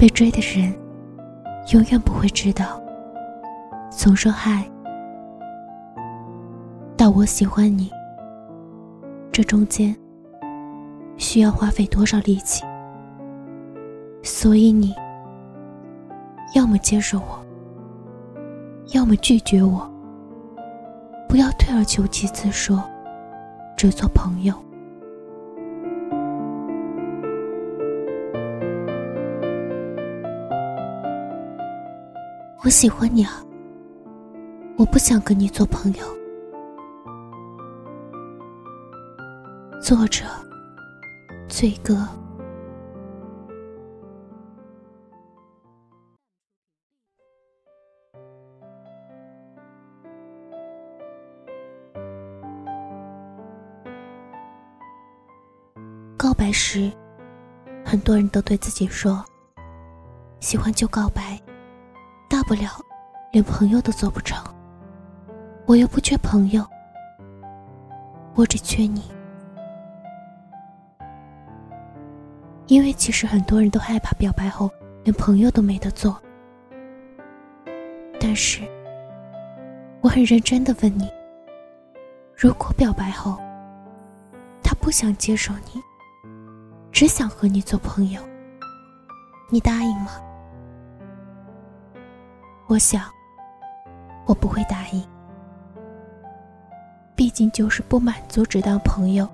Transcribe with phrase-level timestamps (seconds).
[0.00, 0.74] 被追的人，
[1.74, 2.80] 永远不会知道，
[3.90, 4.64] 从说嗨
[6.96, 7.90] 到我喜欢你，
[9.30, 9.94] 这中间
[11.18, 12.64] 需要花费多少力气。
[14.22, 14.94] 所以你，
[16.54, 17.38] 要么接受我，
[18.94, 19.86] 要么拒绝我。
[21.28, 22.82] 不要退而求其次，说
[23.76, 24.54] 只做朋友。
[32.62, 33.42] 我喜欢你啊，
[34.76, 36.04] 我不想跟你做朋友。
[39.80, 40.26] 作者：
[41.48, 42.06] 醉哥。
[56.18, 56.92] 告白时，
[57.82, 59.24] 很多人都对自己说
[60.40, 61.40] ：“喜欢就告白。”
[62.50, 62.68] 不了，
[63.30, 64.44] 连朋友都做不成。
[65.66, 66.66] 我又不缺朋友，
[68.34, 69.04] 我只缺你。
[72.66, 74.68] 因为其实很多人都害怕表白后
[75.04, 76.20] 连朋友都没得做。
[78.20, 78.62] 但是，
[80.00, 81.08] 我很认真的问你：
[82.36, 83.38] 如果表白后，
[84.60, 85.80] 他不想接受你，
[86.90, 88.20] 只想和你做朋友，
[89.50, 90.10] 你答应吗？
[92.70, 93.02] 我想，
[94.26, 95.04] 我不会答应。
[97.16, 99.28] 毕竟就是不满足只当朋友，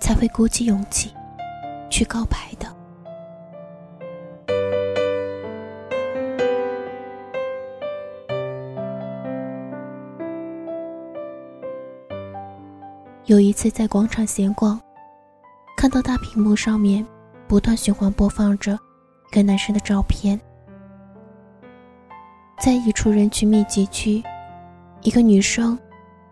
[0.00, 1.12] 才会鼓起勇气
[1.90, 2.68] 去告白的。
[13.24, 14.80] 有一次在广场闲逛，
[15.76, 17.04] 看到大屏幕上面
[17.48, 18.78] 不断循环播放着
[19.32, 20.40] 一个男生的照片。
[22.60, 24.22] 在一处人群密集区，
[25.00, 25.78] 一个女生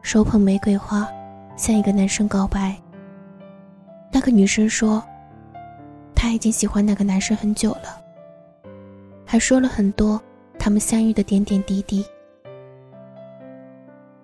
[0.02, 1.08] 手捧玫瑰花
[1.56, 2.76] 向一个男生告白。
[4.12, 5.02] 那个女生说
[6.14, 7.98] ：“她已经喜欢那个男生很久了，
[9.24, 10.20] 还说了很多
[10.58, 12.04] 他们相遇的点点滴滴。”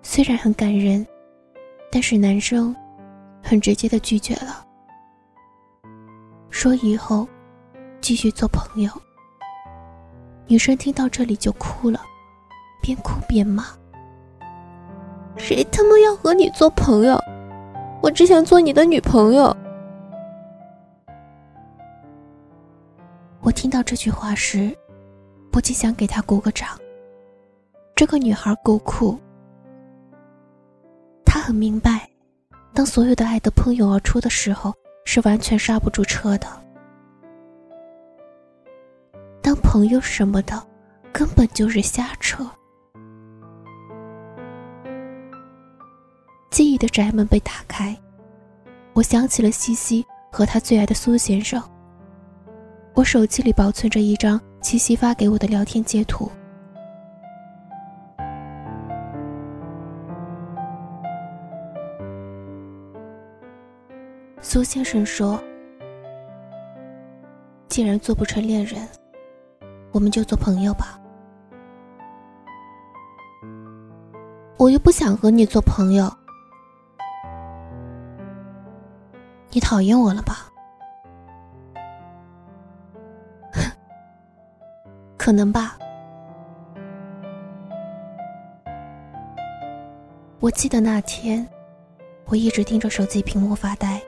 [0.03, 1.03] 虽然很感人，
[1.91, 2.75] 但是男生
[3.41, 4.63] 很直接的拒绝了，
[6.51, 7.27] 说以后
[7.99, 8.91] 继续做朋友。
[10.47, 11.99] 女生听到这里就哭了，
[12.81, 13.65] 边哭边骂
[15.37, 17.19] ：“谁他妈要和你做朋友？
[18.01, 19.55] 我只想做你的女朋友。”
[23.41, 24.75] 我听到这句话时，
[25.51, 26.69] 不禁想给她鼓个掌。
[27.95, 29.17] 这个女孩够酷，
[31.25, 32.07] 她很明白，
[32.73, 34.73] 当所有的爱都喷涌而出的时候，
[35.05, 36.47] 是完全刹不住车的。
[39.57, 40.61] 朋友什么的，
[41.11, 42.45] 根本就是瞎扯。
[46.49, 47.95] 记忆的宅门被打开，
[48.93, 51.61] 我想起了西西和他最爱的苏先生。
[52.93, 56.31] 我手机里保存着一张七夕发给我的聊天截图。
[64.39, 65.43] 苏先生说
[67.67, 68.87] ：“既然做不成恋人。”
[69.95, 70.99] 我们就做朋友吧，
[74.57, 76.13] 我又不想和你做朋友，
[79.51, 80.51] 你讨厌我了吧？
[85.15, 85.77] 可能吧。
[90.41, 91.47] 我记得那天，
[92.25, 94.03] 我一直盯着手机屏幕发呆，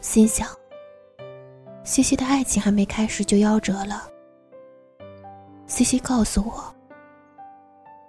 [0.00, 0.46] 心想：
[1.82, 4.12] 西西的爱情还没开始就夭折了。
[5.66, 6.74] 西西告诉我，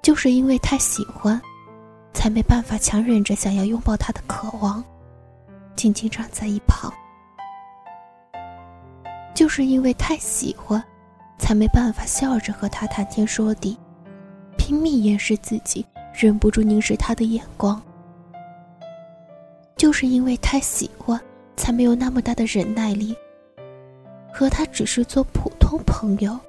[0.01, 1.41] 就是因为太喜欢，
[2.13, 4.83] 才没办法强忍着想要拥抱他的渴望，
[5.75, 6.93] 静静站在一旁。
[9.33, 10.83] 就是因为太喜欢，
[11.39, 13.77] 才没办法笑着和他谈天说地，
[14.57, 17.81] 拼命掩饰自己忍不住凝视他的眼光。
[19.75, 21.19] 就是因为太喜欢，
[21.55, 23.15] 才没有那么大的忍耐力，
[24.31, 26.39] 和他只是做普通朋友。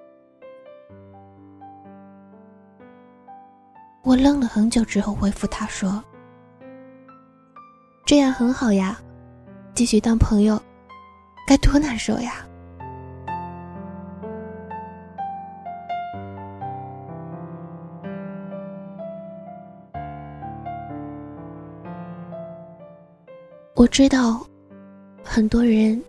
[4.08, 6.02] 我愣了很久之后回复他说
[8.06, 8.98] ：“这样很好呀，
[9.74, 10.58] 继续当朋友，
[11.46, 12.36] 该多难受呀。”
[23.76, 24.40] 我知道，
[25.22, 26.02] 很多人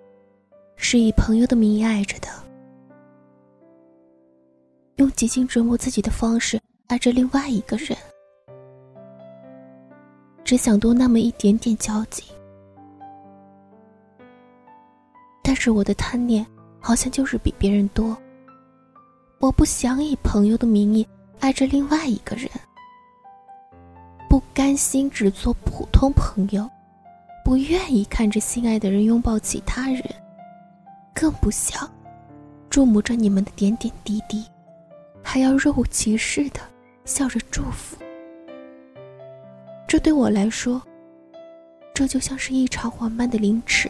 [0.77, 2.29] 是以朋友的名义爱着的，
[4.95, 6.57] 用极尽折磨自己的方式
[6.89, 7.95] 爱着另外一个人，
[10.43, 12.23] 只想多那么一点点交集。
[15.43, 16.43] 但是我的贪念
[16.79, 18.17] 好像就是比别人多。
[19.37, 21.07] 我不想以朋友的名义
[21.39, 22.49] 爱着另外一个人，
[24.27, 26.67] 不甘心只做普通朋友，
[27.45, 30.03] 不愿意看着心爱的人拥抱其他人，
[31.13, 31.87] 更不想
[32.67, 34.43] 注目着你们的点点滴滴，
[35.21, 36.59] 还要若无其事的
[37.09, 37.97] 笑着祝福。
[39.87, 40.79] 这对我来说，
[41.91, 43.89] 这就像是一场缓慢的凌迟。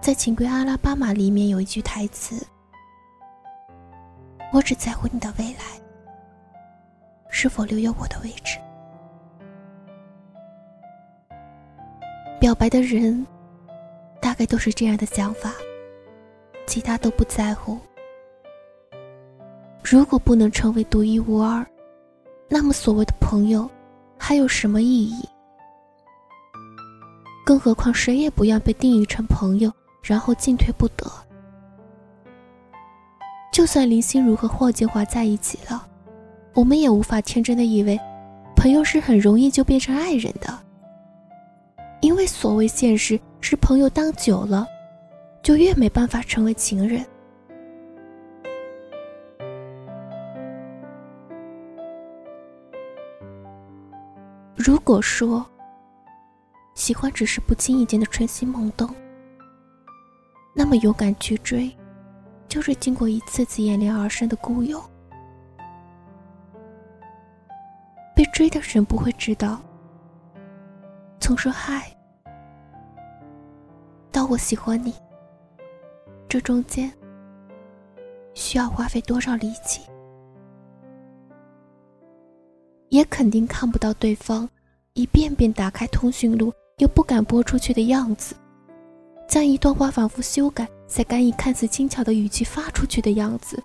[0.00, 2.44] 在《请归阿拉巴马》里面有一句台词
[4.52, 5.80] ：“我只在乎你的未来，
[7.30, 8.58] 是否留有我的位置。”
[12.40, 13.24] 表白的人，
[14.20, 15.52] 大概都是这样的想法，
[16.68, 17.76] 其他都不在乎。
[19.82, 21.66] 如果不能成为独一无二，
[22.48, 23.68] 那么所谓的朋友，
[24.16, 25.28] 还有什么意义？
[27.44, 29.72] 更何况，谁也不要被定义成朋友。
[30.00, 31.10] 然后进退不得。
[33.52, 35.86] 就算林心如和霍建华在一起了，
[36.54, 37.98] 我们也无法天真的以为，
[38.56, 40.56] 朋友是很容易就变成爱人的。
[42.00, 44.66] 因为所谓现实是，朋友当久了，
[45.42, 47.04] 就越没办法成为情人。
[54.56, 55.44] 如果说，
[56.74, 58.88] 喜欢只是不经意间的春心萌动。
[60.54, 61.74] 那么勇敢去追，
[62.48, 64.82] 就是经过一次次演练而生的孤勇。
[68.14, 69.60] 被追的人不会知道，
[71.20, 71.96] 从说嗨
[74.10, 74.92] 到我喜欢你，
[76.28, 76.92] 这中间
[78.34, 79.80] 需要花费多少力气，
[82.90, 84.46] 也肯定看不到对方
[84.92, 88.36] 一遍遍打开通讯录又不敢拨出去的样子。
[89.26, 93.62] 将一段话反复修改，才敢以看似轻巧的语气发出去的样子。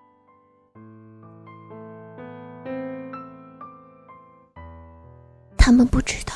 [5.57, 6.33] 他们不知道，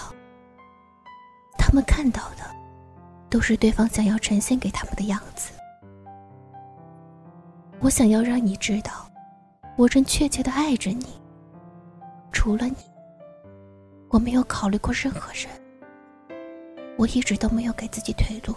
[1.58, 2.44] 他们看到的，
[3.30, 5.52] 都是对方想要呈现给他们的样子。
[7.80, 9.10] 我想要让你知道，
[9.78, 11.06] 我正确切的爱着你。
[12.32, 12.76] 除了你，
[14.10, 15.48] 我没有考虑过任何人。
[16.98, 18.56] 我一直都没有给自己退路。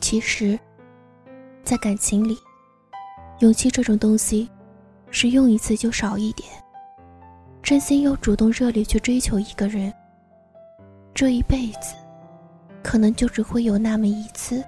[0.00, 0.58] 其实，
[1.62, 2.36] 在感情里，
[3.38, 4.50] 勇气这种东西，
[5.10, 6.48] 是用一次就少一点。
[7.62, 9.92] 真心又主动热烈去追求一个人，
[11.12, 11.94] 这一辈子，
[12.86, 14.62] 可能就只会有那么一次。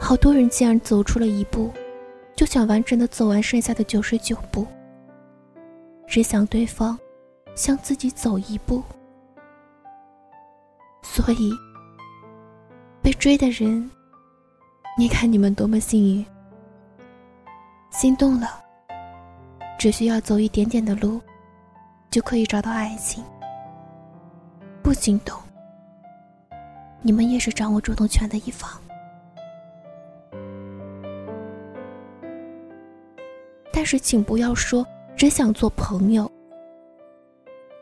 [0.00, 1.68] 好多人既然走出了一步，
[2.36, 4.64] 就想完整的走完剩下的九十九步，
[6.06, 6.96] 只想对方
[7.56, 8.80] 向自己走一步。
[11.02, 11.50] 所以，
[13.02, 13.90] 被追的人，
[14.96, 16.24] 你看你们多么幸运。
[17.90, 18.62] 心动了，
[19.76, 21.20] 只需要走一点点的路，
[22.12, 23.24] 就可以找到爱情。
[24.90, 25.38] 不心动，
[27.00, 28.68] 你们也是掌握主动权的一方。
[33.72, 36.28] 但是，请不要说只想做朋友。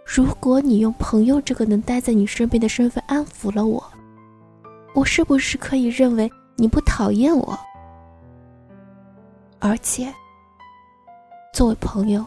[0.04, 3.82] 如果你用朋友这个能待在你身边的身份安抚了我，
[4.94, 7.58] 我是不是可以认为你不讨厌我？
[9.60, 10.12] 而且，
[11.54, 12.22] 作为朋友，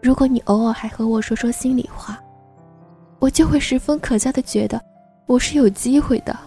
[0.00, 2.16] 如果你偶尔还和我说说心里话，
[3.18, 4.80] 我就会十分可笑的觉得
[5.26, 6.38] 我是有机会的。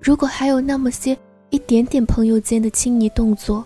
[0.00, 1.16] 如果还有那么些
[1.50, 3.64] 一点点朋友间的亲昵动作，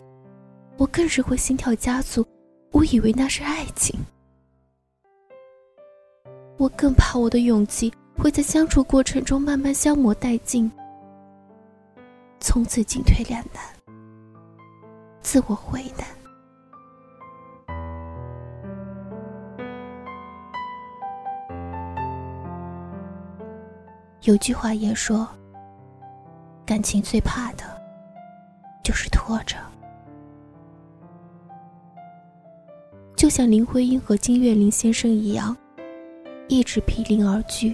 [0.77, 2.27] 我更是会心跳加速。
[2.73, 3.99] 我以为那是爱情，
[6.59, 10.71] 我更怕我的勇气会在相处过程中慢慢消磨殆尽，
[12.39, 13.65] 从此进退两难，
[15.23, 16.07] 自我为难。
[24.27, 25.27] 有句话也说，
[26.65, 27.63] 感情最怕的，
[28.83, 29.57] 就是拖着。
[33.17, 35.57] 就像林徽因和金岳霖先生一样，
[36.49, 37.73] 一直毗邻而居。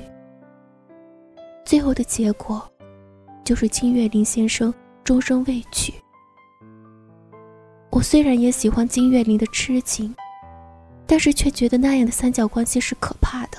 [1.65, 2.63] 最后的结果，
[3.43, 5.95] 就是金岳霖先生终生未娶。
[7.89, 10.15] 我虽然也喜欢金岳霖的痴情，
[11.07, 13.57] 但是却觉得那样的三角关系是可怕的。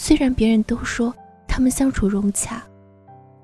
[0.00, 1.12] 虽然别人都说
[1.48, 2.62] 他们相处融洽，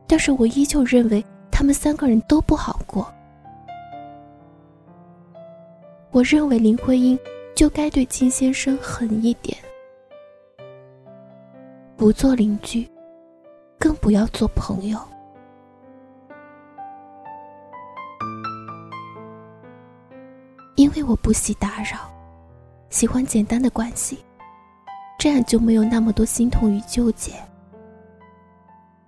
[0.06, 3.12] 但是我依旧认为他们三个人都不好过。
[6.12, 7.18] 我认为林徽因
[7.56, 9.58] 就该对金先生狠一点，
[11.96, 12.88] 不做邻居，
[13.76, 14.99] 更不要做朋友。
[20.76, 22.08] 因为我不喜打扰，
[22.90, 24.25] 喜欢简单的关系，
[25.25, 27.33] 这样就没有那么多心痛与纠结。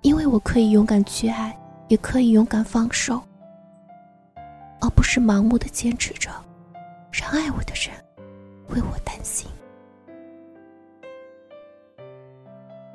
[0.00, 1.54] 因为我可以勇敢去爱，
[1.88, 3.20] 也可以勇敢放手，
[4.80, 6.30] 而不是盲目的坚持着，
[7.12, 7.94] 让爱我的人
[8.70, 9.46] 为我担心。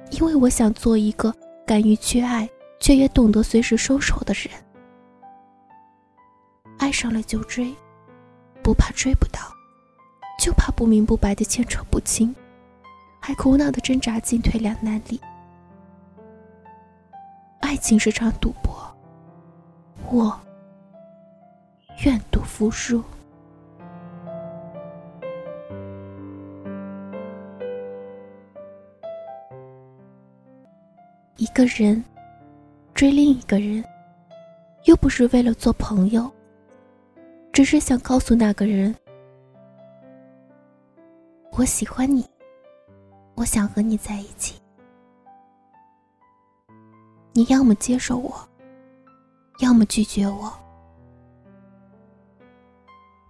[0.10, 1.32] 因为我想做一个
[1.64, 2.50] 敢于去爱，
[2.80, 4.50] 却也懂得随时收手的人。
[6.80, 7.72] 爱上了就追。
[8.64, 9.42] 不怕追不到，
[10.40, 12.36] 就怕不明不白的牵扯不清，
[13.24, 15.22] 还苦恼的挣扎进退两难里。
[17.60, 18.74] 爱情是场赌博，
[20.10, 20.38] 我
[22.04, 23.02] 愿赌服输。
[31.38, 32.04] 一个人
[32.96, 33.84] 追另一个人，
[34.86, 36.30] 又不是为了做朋友。
[37.54, 38.96] 只是想告诉那个人，
[41.52, 42.26] 我喜欢你，
[43.36, 44.62] 我想和你在一起。
[47.34, 48.34] 你要么接受我，
[49.60, 50.52] 要么拒绝我。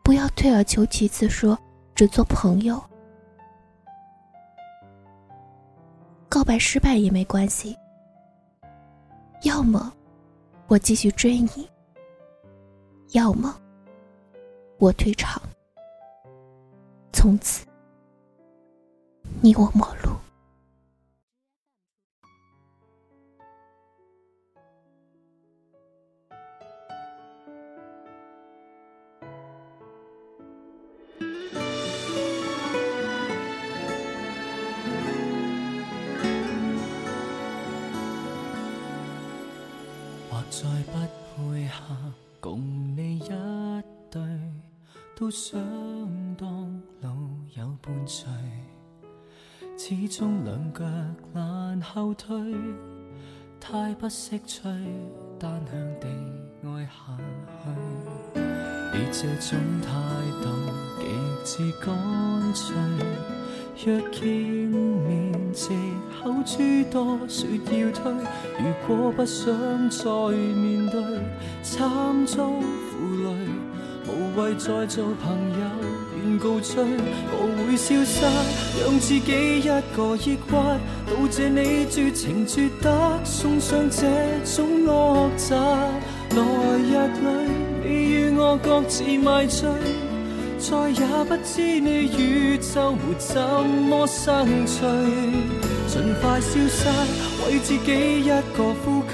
[0.04, 1.58] 不要退而求其次，说
[1.94, 2.82] 只做朋友。
[6.28, 7.78] 告白失败也没关系。
[9.44, 9.94] 要么
[10.68, 11.70] 我继续追你，
[13.12, 13.56] 要么。
[14.80, 15.40] 我退场，
[17.14, 17.66] 从此
[19.44, 20.12] 你我陌路。
[40.30, 41.00] 或在不
[41.50, 41.74] 配下，
[42.40, 42.62] 共
[42.96, 43.30] 你一
[44.12, 44.22] 对。
[45.16, 45.60] 都想
[46.36, 47.10] 当老
[47.56, 48.28] 友伴随，
[49.92, 50.86] 始终两脚
[51.34, 52.34] 难后退，
[53.60, 54.62] 太不识趣，
[55.38, 56.08] 单向地
[56.64, 56.90] 爱下
[57.60, 58.40] 去。
[58.94, 59.92] 你这种态
[60.42, 60.48] 度
[61.44, 61.94] 极致干
[62.54, 62.74] 脆，
[63.84, 65.76] 若见面借
[66.24, 68.14] 口诸多，说要退。
[68.60, 69.54] 如果不想
[69.90, 71.04] 再面对，
[71.62, 72.96] 惨遭负
[73.26, 73.36] 累。
[74.08, 75.66] 无谓再做朋友，
[76.42, 76.84] 告吹，
[77.32, 78.26] 我会消失，
[78.82, 80.50] 让自己一个抑郁。
[80.50, 84.08] 道谢你绝情绝得，送上这
[84.44, 85.54] 种恶习。
[85.54, 86.42] 来
[86.82, 87.28] 日里，
[87.84, 89.70] 你与我各自迷醉，
[90.58, 94.82] 再也不知你宇宙没怎么生趣。
[95.88, 96.90] 尽快消失，
[97.46, 99.14] 为自己一个呼吸。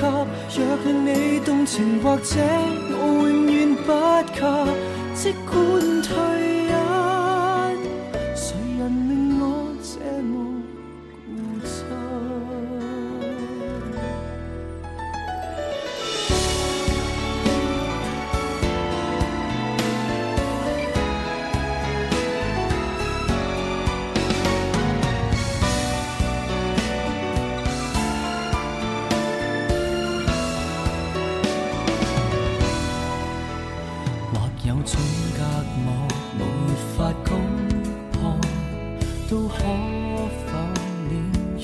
[0.55, 3.91] 若令你动情，或者我永远不
[4.34, 4.39] 及。
[5.13, 6.56] 即管退。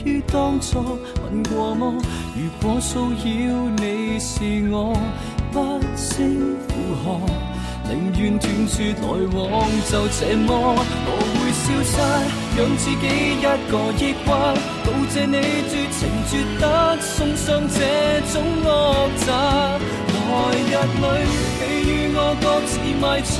[0.05, 1.93] 于当初问过么？
[2.35, 3.15] 如果骚扰
[3.77, 4.93] 你是我，
[5.51, 6.71] 不胜负
[7.03, 7.19] 荷，
[7.87, 10.49] 宁愿断绝来往，就这么，
[11.05, 11.95] 我会消失，
[12.57, 13.03] 让自己
[13.39, 13.41] 一
[13.71, 14.25] 个抑郁。
[14.25, 15.35] 道谢你
[15.69, 15.97] 绝情
[16.29, 16.63] 绝得，
[16.99, 17.77] 送上这
[18.31, 18.33] 种
[18.63, 18.67] 恶
[19.17, 19.25] 习。
[20.25, 21.05] 来日里，
[21.59, 23.35] 你与我各自迷醉，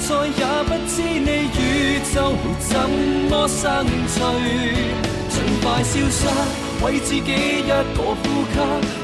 [0.00, 1.60] 再也不知你宇
[2.14, 2.14] 宙
[2.60, 2.70] 怎
[3.30, 3.64] 么生
[4.08, 5.15] 趣。
[5.96, 6.20] 快消失，
[6.84, 7.98] 为自己一个呼
[8.52, 8.54] 吸。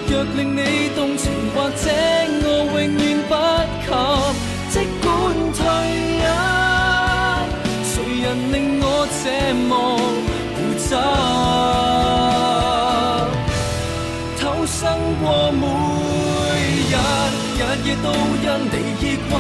[0.09, 0.61] 若令你
[0.95, 1.89] 动情，或者
[2.45, 2.47] 我
[2.77, 3.33] 永远不
[3.83, 3.89] 及。
[4.71, 5.09] 即管
[5.53, 5.61] 退
[6.19, 6.25] 一，
[7.85, 8.85] 谁人令我
[9.23, 9.25] 这
[9.69, 9.71] 么
[10.55, 10.91] 固执？
[14.41, 14.81] 偷生
[15.21, 15.63] 过每
[16.89, 16.95] 日，
[17.57, 18.07] 日夜都
[18.43, 19.31] 因你抑郁。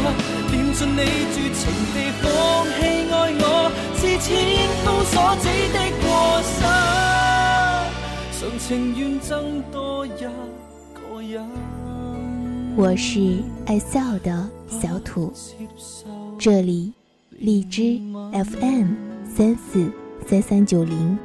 [0.50, 0.98] 念尽你
[1.32, 1.60] 绝情
[1.94, 2.24] 地放
[2.76, 2.78] 弃
[3.10, 3.44] 爱我，
[3.96, 4.28] 是千
[4.84, 6.06] 夫所指的过，
[8.72, 11.46] 情愿增多一个人。
[12.74, 13.36] 我是
[13.66, 15.30] 爱笑的小土，
[16.38, 16.90] 这里
[17.28, 18.00] 荔枝
[18.32, 18.94] FM
[19.28, 19.92] 三四
[20.26, 21.18] 三三九零，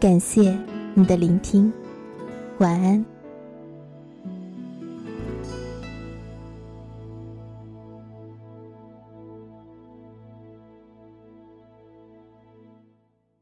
[0.00, 0.56] 感谢
[0.94, 1.70] 你的聆听，
[2.60, 3.17] 晚安。